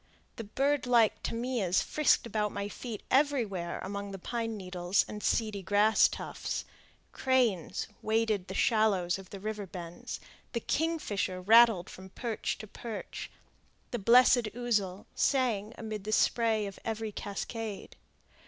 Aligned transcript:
The 0.37 0.45
bird 0.45 0.87
like 0.87 1.21
tamias 1.21 1.83
frisked 1.83 2.25
about 2.25 2.51
my 2.51 2.67
feet 2.67 3.03
everywhere 3.11 3.77
among 3.83 4.09
the 4.09 4.17
pine 4.17 4.57
needles 4.57 5.05
and 5.07 5.21
seedy 5.21 5.61
grass 5.61 6.07
tufts; 6.07 6.65
cranes 7.11 7.85
waded 8.01 8.47
the 8.47 8.55
shallows 8.55 9.19
of 9.19 9.29
the 9.29 9.39
river 9.39 9.67
bends, 9.67 10.19
the 10.53 10.59
kingfisher 10.59 11.39
rattled 11.39 11.87
from 11.87 12.09
perch 12.09 12.57
to 12.57 12.65
perch, 12.65 13.29
and 13.31 13.91
the 13.91 13.99
blessed 13.99 14.47
ouzel 14.55 15.05
sang 15.13 15.71
amid 15.77 16.03
the 16.05 16.11
spray 16.11 16.65
of 16.65 16.79
every 16.83 17.11
cascade. 17.11 17.95